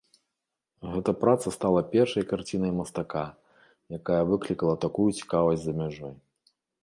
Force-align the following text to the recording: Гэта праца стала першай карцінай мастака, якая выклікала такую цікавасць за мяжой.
Гэта 0.93 1.11
праца 1.23 1.47
стала 1.57 1.81
першай 1.95 2.23
карцінай 2.31 2.71
мастака, 2.79 3.25
якая 3.99 4.19
выклікала 4.33 4.75
такую 4.89 5.09
цікавасць 5.21 5.63
за 5.69 5.73
мяжой. 5.83 6.13